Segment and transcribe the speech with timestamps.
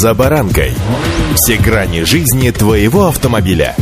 [0.00, 0.72] «За баранкой».
[1.34, 3.76] Все грани жизни твоего автомобиля.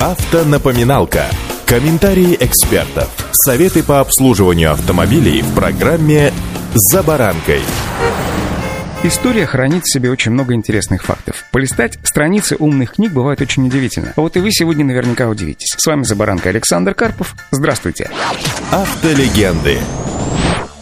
[0.00, 1.26] Автонапоминалка.
[1.66, 3.10] Комментарии экспертов.
[3.32, 6.32] Советы по обслуживанию автомобилей в программе
[6.72, 7.60] «За баранкой».
[9.02, 11.44] История хранит в себе очень много интересных фактов.
[11.52, 14.14] Полистать страницы умных книг бывает очень удивительно.
[14.16, 15.74] А вот и вы сегодня наверняка удивитесь.
[15.76, 17.34] С вами «За баранкой» Александр Карпов.
[17.50, 18.08] Здравствуйте.
[18.70, 19.80] Автолегенды.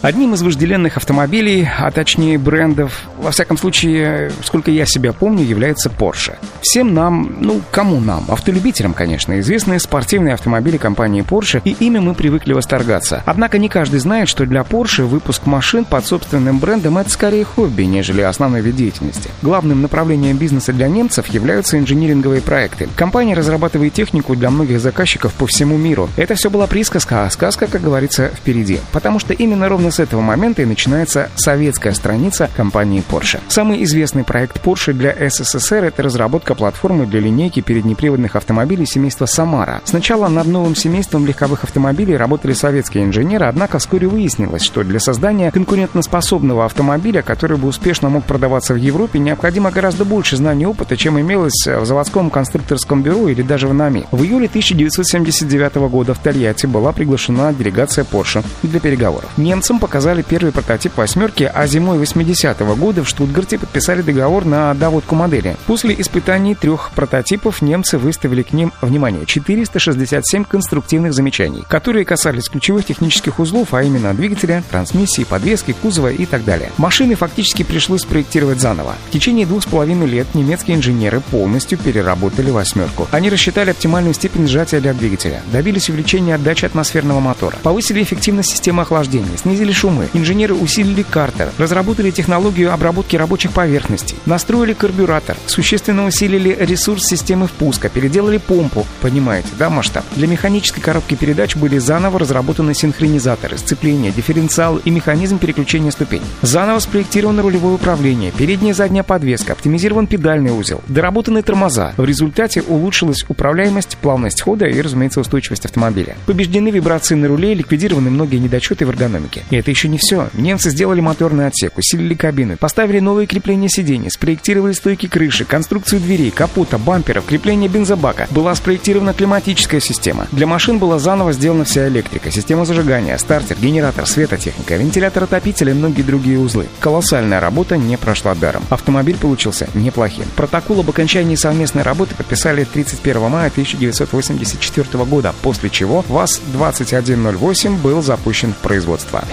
[0.01, 5.89] Одним из вожделенных автомобилей, а точнее брендов, во всяком случае, сколько я себя помню, является
[5.89, 6.37] Porsche.
[6.61, 8.25] Всем нам, ну, кому нам?
[8.27, 13.21] Автолюбителям, конечно, известны спортивные автомобили компании Porsche, и ими мы привыкли восторгаться.
[13.27, 17.83] Однако не каждый знает, что для Porsche выпуск машин под собственным брендом это скорее хобби,
[17.83, 19.29] нежели основной вид деятельности.
[19.43, 22.89] Главным направлением бизнеса для немцев являются инжиниринговые проекты.
[22.95, 26.09] Компания разрабатывает технику для многих заказчиков по всему миру.
[26.15, 28.79] Это все была присказка, а сказка, как говорится, впереди.
[28.91, 33.39] Потому что именно ровно с этого момента и начинается советская страница компании Porsche.
[33.49, 39.81] Самый известный проект Porsche для СССР— это разработка платформы для линейки переднеприводных автомобилей семейства Самара.
[39.83, 45.51] Сначала над новым семейством легковых автомобилей работали советские инженеры, однако вскоре выяснилось, что для создания
[45.51, 50.95] конкурентоспособного автомобиля, который бы успешно мог продаваться в Европе, необходимо гораздо больше знаний и опыта,
[50.95, 54.05] чем имелось в заводском конструкторском бюро или даже в НАМИ.
[54.11, 59.29] В июле 1979 года в Тольятти была приглашена делегация Porsche для переговоров.
[59.37, 65.15] Немцам показали первый прототип «восьмерки», а зимой 80-го года в Штутгарте подписали договор на доводку
[65.15, 65.57] модели.
[65.65, 72.85] После испытаний трех прототипов немцы выставили к ним, внимание, 467 конструктивных замечаний, которые касались ключевых
[72.85, 76.71] технических узлов, а именно двигателя, трансмиссии, подвески, кузова и так далее.
[76.77, 78.95] Машины фактически пришлось проектировать заново.
[79.09, 83.07] В течение двух с половиной лет немецкие инженеры полностью переработали «восьмерку».
[83.11, 88.83] Они рассчитали оптимальную степень сжатия для двигателя, добились увеличения отдачи атмосферного мотора, повысили эффективность системы
[88.83, 96.05] охлаждения, снизили снизили шумы, инженеры усилили картер, разработали технологию обработки рабочих поверхностей, настроили карбюратор, существенно
[96.05, 98.85] усилили ресурс системы впуска, переделали помпу.
[99.01, 100.03] Понимаете, да, масштаб?
[100.15, 106.25] Для механической коробки передач были заново разработаны синхронизаторы, сцепление, дифференциал и механизм переключения ступеней.
[106.41, 111.93] Заново спроектировано рулевое управление, передняя и задняя подвеска, оптимизирован педальный узел, доработаны тормоза.
[111.97, 116.15] В результате улучшилась управляемость, плавность хода и, разумеется, устойчивость автомобиля.
[116.25, 119.43] Побеждены вибрации на руле, ликвидированы многие недочеты в эргономике.
[119.49, 120.29] И это еще не все.
[120.33, 126.31] Немцы сделали моторный отсек, усилили кабины, поставили новые крепления сидений, спроектировали стойки крыши, конструкцию дверей,
[126.31, 128.27] капота, бамперов, крепление бензобака.
[128.31, 130.27] Была спроектирована климатическая система.
[130.31, 135.75] Для машин была заново сделана вся электрика, система зажигания, стартер, генератор, светотехника, вентилятор отопителя и
[135.75, 136.67] многие другие узлы.
[136.79, 138.63] Колоссальная работа не прошла даром.
[138.69, 140.25] Автомобиль получился неплохим.
[140.35, 148.53] Протокол об окончании совместной работы подписали 31 мая 1984 года, после чего ВАЗ-2108 был запущен
[148.53, 149.23] в производство.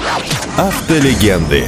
[0.57, 1.65] Автолегенды.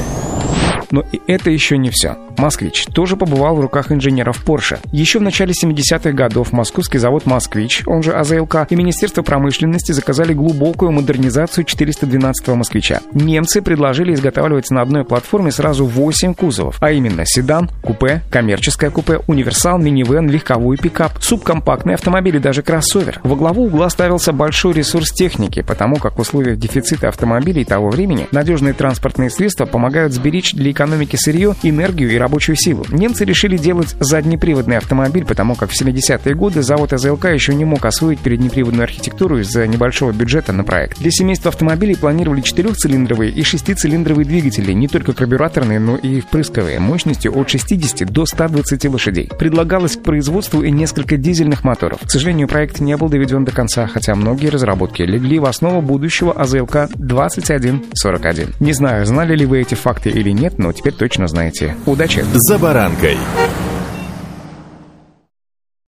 [0.91, 2.17] Но и это еще не все.
[2.39, 4.79] «Москвич» тоже побывал в руках инженеров Porsche.
[4.93, 10.33] Еще в начале 70-х годов московский завод «Москвич», он же АЗЛК, и Министерство промышленности заказали
[10.33, 13.01] глубокую модернизацию 412-го «Москвича».
[13.13, 19.21] Немцы предложили изготавливать на одной платформе сразу 8 кузовов, а именно седан, купе, коммерческое купе,
[19.27, 23.21] универсал, минивэн, легковой пикап, субкомпактный автомобиль и даже кроссовер.
[23.23, 28.29] Во главу угла ставился большой ресурс техники, потому как в условиях дефицита автомобилей того времени
[28.33, 32.85] надежные транспортные средства помогают сберечь для экономики сырье, энергию и рабочую силу.
[32.91, 37.85] Немцы решили делать заднеприводный автомобиль, потому как в 70-е годы завод АЗЛК еще не мог
[37.85, 40.99] освоить переднеприводную архитектуру из-за небольшого бюджета на проект.
[40.99, 47.37] Для семейства автомобилей планировали четырехцилиндровые и шестицилиндровые двигатели, не только карбюраторные, но и впрысковые, мощностью
[47.37, 49.29] от 60 до 120 лошадей.
[49.39, 52.01] Предлагалось к производству и несколько дизельных моторов.
[52.05, 56.33] К сожалению, проект не был доведен до конца, хотя многие разработки легли в основу будущего
[56.33, 58.55] АЗЛК 2141.
[58.61, 61.77] Не знаю, знали ли вы эти факты или нет, но теперь точно знаете.
[61.87, 62.10] Удачи!
[62.33, 63.19] «За баранкой».